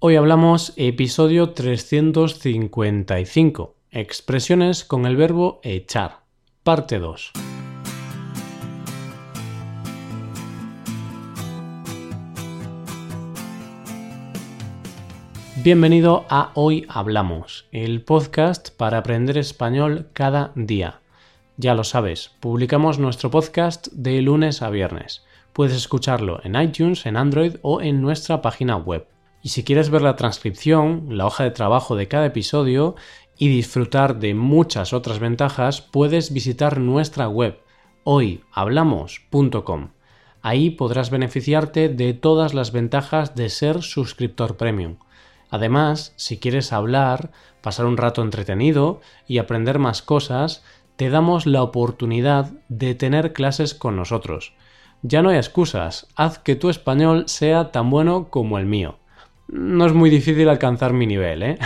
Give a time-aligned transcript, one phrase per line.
[0.00, 6.20] Hoy hablamos episodio 355, expresiones con el verbo echar,
[6.62, 7.32] parte 2.
[15.64, 21.00] Bienvenido a Hoy Hablamos, el podcast para aprender español cada día.
[21.56, 25.24] Ya lo sabes, publicamos nuestro podcast de lunes a viernes.
[25.52, 29.08] Puedes escucharlo en iTunes, en Android o en nuestra página web.
[29.42, 32.96] Y si quieres ver la transcripción, la hoja de trabajo de cada episodio
[33.36, 37.60] y disfrutar de muchas otras ventajas, puedes visitar nuestra web
[38.02, 39.90] hoyhablamos.com.
[40.42, 44.96] Ahí podrás beneficiarte de todas las ventajas de ser suscriptor premium.
[45.50, 47.30] Además, si quieres hablar,
[47.60, 50.64] pasar un rato entretenido y aprender más cosas,
[50.96, 54.54] te damos la oportunidad de tener clases con nosotros.
[55.02, 58.98] Ya no hay excusas, haz que tu español sea tan bueno como el mío
[59.48, 61.58] no es muy difícil alcanzar mi nivel, ¿eh?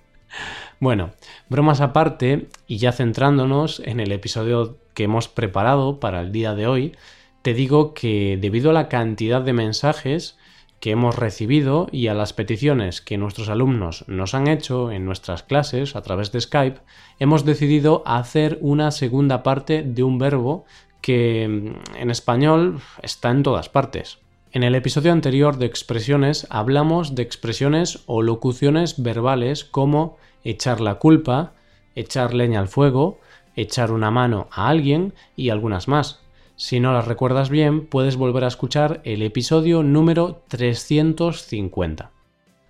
[0.80, 1.10] bueno,
[1.48, 6.66] bromas aparte, y ya centrándonos en el episodio que hemos preparado para el día de
[6.66, 6.96] hoy,
[7.42, 10.38] te digo que debido a la cantidad de mensajes
[10.80, 15.42] que hemos recibido y a las peticiones que nuestros alumnos nos han hecho en nuestras
[15.42, 16.80] clases a través de Skype,
[17.18, 20.64] hemos decidido hacer una segunda parte de un verbo
[21.02, 24.18] que mm, en español está en todas partes.
[24.52, 30.96] En el episodio anterior de expresiones hablamos de expresiones o locuciones verbales como echar la
[30.96, 31.52] culpa,
[31.94, 33.20] echar leña al fuego,
[33.54, 36.18] echar una mano a alguien y algunas más.
[36.56, 42.10] Si no las recuerdas bien, puedes volver a escuchar el episodio número 350.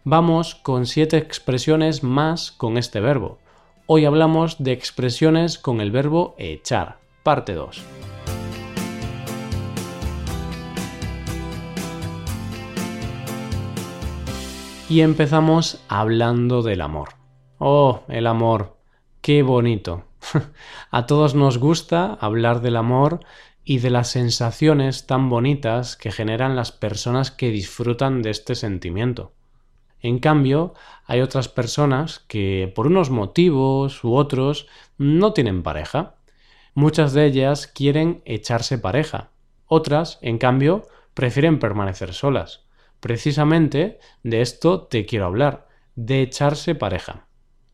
[0.04, 3.38] Vamos con siete expresiones más con este verbo.
[3.86, 8.09] Hoy hablamos de expresiones con el verbo echar, parte 2.
[14.90, 17.10] Y empezamos hablando del amor.
[17.58, 18.76] Oh, el amor.
[19.20, 20.06] Qué bonito.
[20.90, 23.20] A todos nos gusta hablar del amor
[23.62, 29.32] y de las sensaciones tan bonitas que generan las personas que disfrutan de este sentimiento.
[30.00, 30.74] En cambio,
[31.06, 34.66] hay otras personas que por unos motivos u otros
[34.98, 36.16] no tienen pareja.
[36.74, 39.30] Muchas de ellas quieren echarse pareja.
[39.66, 42.64] Otras, en cambio, prefieren permanecer solas.
[43.00, 47.26] Precisamente de esto te quiero hablar, de echarse pareja.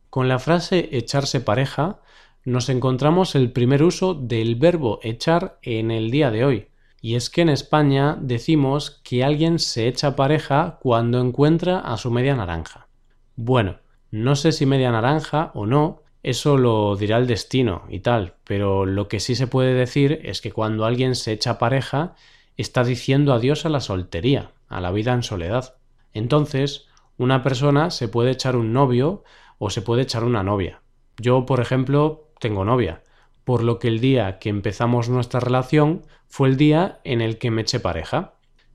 [0.08, 2.00] Con la frase echarse pareja
[2.44, 6.68] nos encontramos el primer uso del verbo echar en el día de hoy.
[7.02, 12.10] Y es que en España decimos que alguien se echa pareja cuando encuentra a su
[12.10, 12.88] media naranja.
[13.34, 13.78] Bueno,
[14.10, 18.86] no sé si media naranja o no, eso lo dirá el destino y tal, pero
[18.86, 22.14] lo que sí se puede decir es que cuando alguien se echa pareja
[22.56, 25.76] está diciendo adiós a la soltería, a la vida en soledad.
[26.12, 26.86] Entonces,
[27.18, 29.24] una persona se puede echar un novio
[29.58, 30.82] o se puede echar una novia.
[31.18, 33.02] Yo, por ejemplo, tengo novia,
[33.44, 37.50] por lo que el día que empezamos nuestra relación fue el día en el que
[37.50, 38.34] me eché pareja.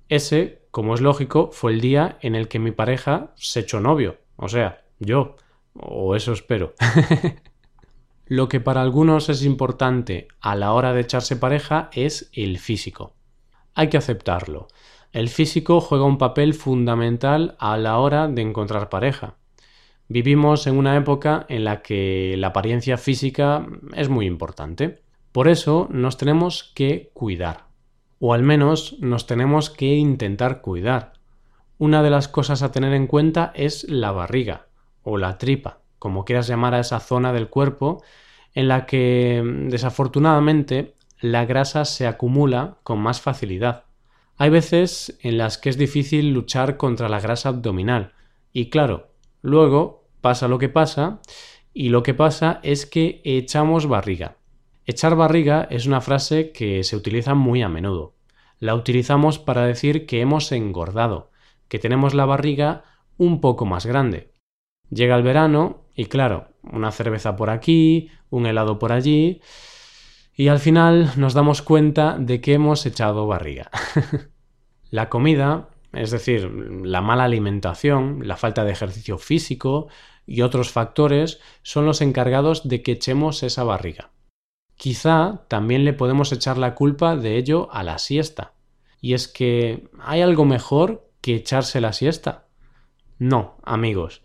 [0.10, 4.18] Ese, como es lógico, fue el día en el que mi pareja se echó novio,
[4.38, 5.36] o sea, yo,
[5.74, 6.74] o eso espero.
[8.26, 13.14] Lo que para algunos es importante a la hora de echarse pareja es el físico.
[13.74, 14.68] Hay que aceptarlo.
[15.12, 19.36] El físico juega un papel fundamental a la hora de encontrar pareja.
[20.08, 25.02] Vivimos en una época en la que la apariencia física es muy importante.
[25.34, 27.66] Por eso nos tenemos que cuidar.
[28.20, 31.14] O al menos nos tenemos que intentar cuidar.
[31.78, 34.68] Una de las cosas a tener en cuenta es la barriga
[35.04, 38.02] o la tripa, como quieras llamar a esa zona del cuerpo
[38.54, 43.86] en la que desafortunadamente la grasa se acumula con más facilidad.
[44.42, 48.14] Hay veces en las que es difícil luchar contra la grasa abdominal.
[48.52, 49.12] Y claro,
[49.44, 51.22] luego pasa lo que pasa
[51.76, 54.38] y lo que pasa es que echamos barriga.
[54.88, 58.16] Echar barriga es una frase que se utiliza muy a menudo.
[58.58, 61.30] La utilizamos para decir que hemos engordado,
[61.68, 62.84] que tenemos la barriga
[63.20, 64.34] un poco más grande.
[64.90, 69.40] Llega el verano y claro, una cerveza por aquí, un helado por allí,
[70.34, 73.70] y al final nos damos cuenta de que hemos echado barriga.
[74.92, 76.52] la comida, es decir,
[76.84, 79.88] la mala alimentación, la falta de ejercicio físico
[80.28, 84.12] y otros factores son los encargados de que echemos esa barriga.
[84.76, 88.54] Quizá también le podemos echar la culpa de ello a la siesta.
[89.00, 92.48] Y es que ¿hay algo mejor que echarse la siesta?
[93.18, 94.24] No, amigos.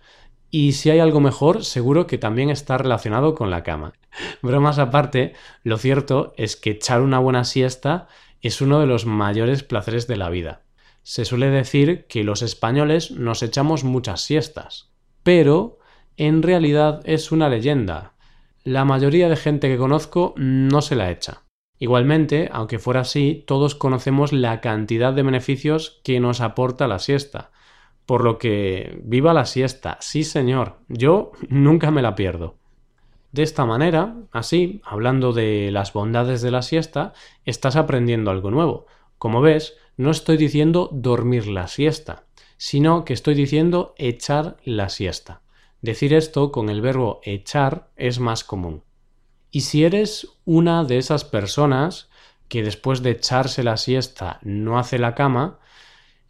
[0.50, 3.92] Y si hay algo mejor, seguro que también está relacionado con la cama.
[4.42, 8.08] Bromas aparte, lo cierto es que echar una buena siesta
[8.46, 10.62] es uno de los mayores placeres de la vida.
[11.02, 14.90] se suele decir que los españoles nos echamos muchas siestas,
[15.22, 15.78] pero
[16.16, 18.14] en realidad es una leyenda.
[18.64, 21.44] La mayoría de gente que conozco no se la echa.
[21.78, 27.52] Igualmente, aunque fuera así, todos conocemos la cantidad de beneficios que nos aporta la siesta.
[28.06, 32.58] Por lo que, viva la siesta, sí señor, yo nunca me la pierdo.
[33.36, 37.12] De esta manera, así, hablando de las bondades de la siesta,
[37.44, 38.86] estás aprendiendo algo nuevo.
[39.18, 42.24] Como ves, no estoy diciendo dormir la siesta,
[42.56, 45.42] sino que estoy diciendo echar la siesta.
[45.82, 48.84] Decir esto con el verbo echar es más común.
[49.50, 52.08] Y si eres una de esas personas
[52.48, 55.58] que después de echarse la siesta no hace la cama,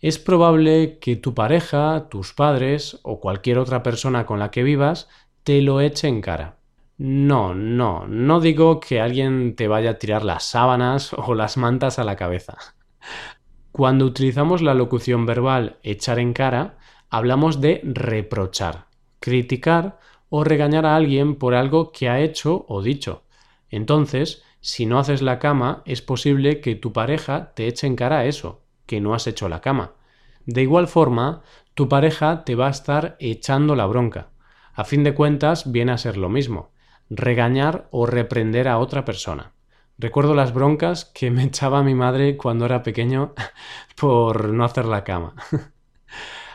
[0.00, 5.08] es probable que tu pareja, tus padres o cualquier otra persona con la que vivas
[5.44, 6.56] te lo eche en cara.
[6.98, 11.98] No, no, no digo que alguien te vaya a tirar las sábanas o las mantas
[11.98, 12.56] a la cabeza.
[13.70, 16.78] Cuando utilizamos la locución verbal echar en cara,
[17.10, 18.86] hablamos de reprochar,
[19.20, 19.98] criticar
[20.30, 23.24] o regañar a alguien por algo que ha hecho o dicho.
[23.68, 28.24] Entonces, si no haces la cama, es posible que tu pareja te eche en cara
[28.24, 29.92] eso, que no has hecho la cama.
[30.46, 31.42] De igual forma,
[31.74, 34.30] tu pareja te va a estar echando la bronca.
[34.72, 36.70] A fin de cuentas, viene a ser lo mismo,
[37.10, 39.52] regañar o reprender a otra persona.
[39.98, 43.34] Recuerdo las broncas que me echaba mi madre cuando era pequeño
[43.96, 45.34] por no hacer la cama.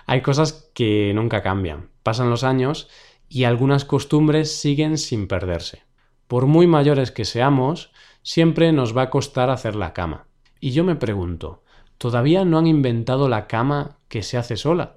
[0.05, 1.89] Hay cosas que nunca cambian.
[2.03, 2.89] Pasan los años
[3.29, 5.83] y algunas costumbres siguen sin perderse.
[6.27, 7.91] Por muy mayores que seamos,
[8.23, 10.27] siempre nos va a costar hacer la cama.
[10.59, 11.63] Y yo me pregunto,
[11.97, 14.93] ¿todavía no han inventado la cama que se hace sola?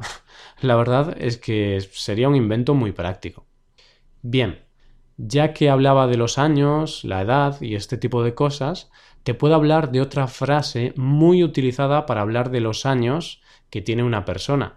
[0.61, 3.47] la verdad es que sería un invento muy práctico.
[4.23, 4.64] Bien,
[5.17, 8.91] ya que hablaba de los años, la edad y este tipo de cosas,
[9.23, 13.41] te puedo hablar de otra frase muy utilizada para hablar de los años
[13.71, 14.75] que tiene una persona.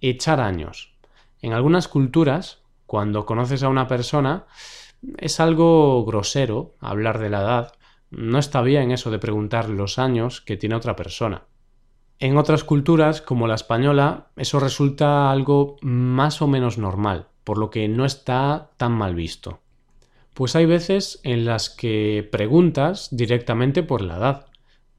[0.00, 0.94] Echar años.
[1.40, 4.46] En algunas culturas, cuando conoces a una persona,
[5.16, 7.72] es algo grosero hablar de la edad.
[8.10, 11.44] No está bien eso de preguntar los años que tiene otra persona.
[12.20, 17.70] En otras culturas, como la española, eso resulta algo más o menos normal, por lo
[17.70, 19.61] que no está tan mal visto.
[20.34, 24.46] Pues hay veces en las que preguntas directamente por la edad,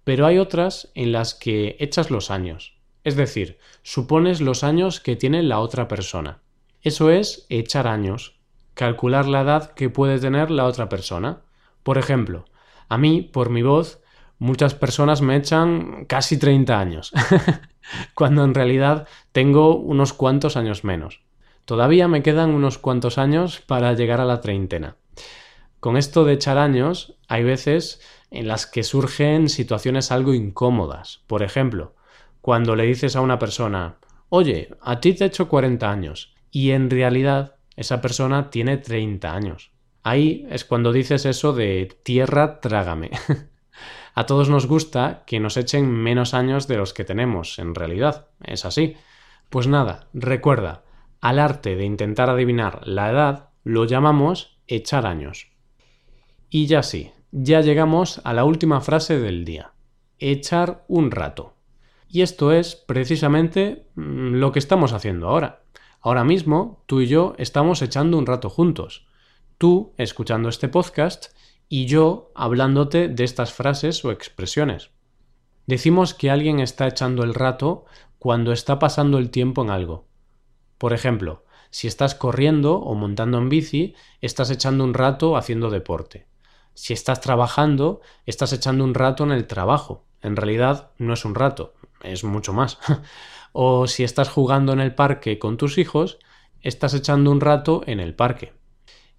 [0.03, 5.15] pero hay otras en las que echas los años, es decir, supones los años que
[5.15, 6.41] tiene la otra persona.
[6.83, 8.35] Eso es echar años,
[8.75, 11.41] calcular la edad que puede tener la otra persona.
[11.81, 12.45] Por ejemplo,
[12.87, 14.01] a mí, por mi voz,
[14.37, 17.11] muchas personas me echan casi 30 años,
[18.13, 21.21] cuando en realidad tengo unos cuantos años menos.
[21.65, 24.97] Todavía me quedan unos cuantos años para llegar a la treintena.
[25.83, 27.99] Con esto de echar años, hay veces
[28.31, 31.25] en las que surgen situaciones algo incómodas.
[31.27, 31.93] Por ejemplo,
[32.39, 33.97] cuando le dices a una persona,
[34.29, 39.35] oye, a ti te he hecho 40 años, y en realidad esa persona tiene 30
[39.35, 39.71] años.
[40.03, 43.11] Ahí es cuando dices eso de tierra trágame.
[44.15, 48.29] a todos nos gusta que nos echen menos años de los que tenemos, en realidad.
[48.41, 48.95] Es así.
[49.49, 50.85] Pues nada, recuerda,
[51.19, 55.52] al arte de intentar adivinar la edad lo llamamos echar años.
[56.55, 59.73] Y ya sí, ya llegamos a la última frase del día.
[60.19, 61.55] Echar un rato.
[62.07, 65.63] Y esto es precisamente mm, lo que estamos haciendo ahora.
[65.99, 69.07] Ahora mismo, tú y yo estamos echando un rato juntos.
[69.57, 71.35] Tú escuchando este podcast
[71.69, 74.91] y yo hablándote de estas frases o expresiones.
[75.65, 77.85] Decimos que alguien está echando el rato
[78.19, 80.05] cuando está pasando el tiempo en algo.
[80.77, 86.27] Por ejemplo, si estás corriendo o montando en bici, estás echando un rato haciendo deporte.
[86.73, 90.05] Si estás trabajando, estás echando un rato en el trabajo.
[90.21, 92.79] En realidad no es un rato, es mucho más.
[93.55, 96.17] O si estás jugando en el parque con tus hijos,
[96.61, 98.53] estás echando un rato en el parque.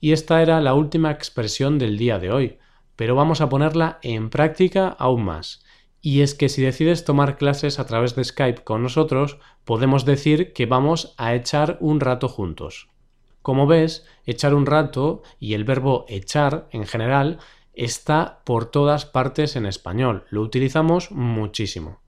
[0.00, 2.58] Y esta era la última expresión del día de hoy,
[2.96, 5.62] pero vamos a ponerla en práctica aún más.
[6.00, 10.52] Y es que si decides tomar clases a través de Skype con nosotros, podemos decir
[10.52, 12.88] que vamos a echar un rato juntos.
[13.44, 17.40] Como ves, echar un rato y el verbo echar en general
[17.74, 20.24] está por todas partes en español.
[20.30, 22.00] Lo utilizamos muchísimo.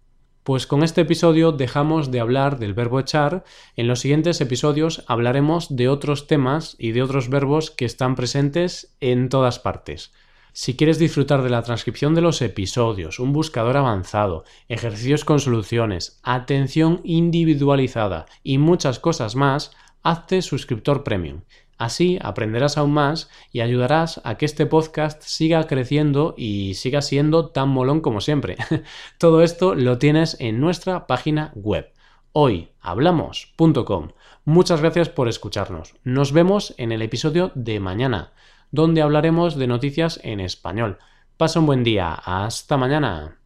[0.45, 3.45] Pues con este episodio dejamos de hablar del verbo echar.
[3.77, 8.97] En los siguientes episodios hablaremos de otros temas y de otros verbos que están presentes
[9.01, 10.15] en todas partes.
[10.55, 16.19] Si quieres disfrutar de la transcripción de los episodios, un buscador avanzado, ejercicios con soluciones,
[16.23, 19.73] atención individualizada y muchas cosas más,
[20.07, 21.43] hazte suscriptor premium.
[21.79, 27.51] Así aprenderás aún más y ayudarás a que este podcast siga creciendo y siga siendo
[27.51, 28.57] tan molón como siempre.
[29.19, 31.93] Todo esto lo tienes en nuestra página web
[32.33, 34.09] hoyhablamos.com.
[34.45, 35.95] Muchas gracias por escucharnos.
[36.05, 38.33] Nos vemos en el episodio de mañana,
[38.71, 40.99] donde hablaremos de noticias en español.
[41.39, 42.13] Pasa un buen día.
[42.13, 43.39] Hasta mañana.